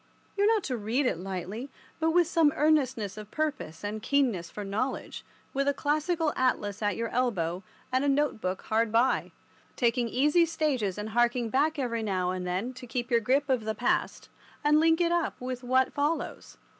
[0.35, 1.69] You are not to read it lightly,
[1.99, 6.95] but with some earnestness of purpose and keenness for knowledge, with a classical atlas at
[6.95, 9.31] your elbow and a note book hard by,
[9.75, 13.63] taking easy stages and harking back every now and then to keep your grip of
[13.63, 14.27] the past
[14.63, 16.57] and to link it up with what follows.